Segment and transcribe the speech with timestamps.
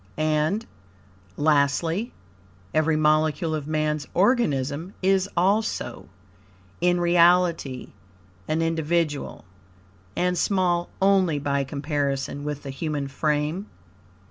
[0.17, 0.65] And,
[1.37, 2.11] lastly,
[2.73, 6.09] every molecule of Man's organism is also,
[6.81, 7.93] in reality,
[8.47, 9.45] an individual,
[10.15, 13.67] and small only by comparison with the human frame.